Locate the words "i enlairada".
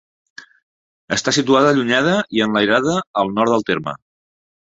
2.39-2.97